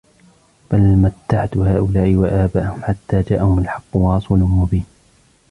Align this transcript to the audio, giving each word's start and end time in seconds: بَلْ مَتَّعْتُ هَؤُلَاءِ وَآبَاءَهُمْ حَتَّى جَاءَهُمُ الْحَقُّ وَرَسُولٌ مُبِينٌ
بَلْ 0.71 0.81
مَتَّعْتُ 0.97 1.57
هَؤُلَاءِ 1.57 2.15
وَآبَاءَهُمْ 2.15 2.83
حَتَّى 2.83 3.21
جَاءَهُمُ 3.21 3.59
الْحَقُّ 3.59 3.95
وَرَسُولٌ 3.97 4.39
مُبِينٌ 4.39 4.85